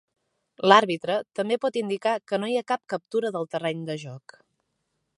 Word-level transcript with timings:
L"àrbitre 0.69 1.17
també 1.41 1.59
pot 1.67 1.77
indicar 1.83 2.15
que 2.31 2.41
no 2.45 2.51
hi 2.51 2.57
ha 2.63 2.67
cap 2.73 2.85
captura 2.95 3.35
del 3.37 3.49
terreny 3.55 3.89
de 3.93 4.03
joc. 4.07 4.39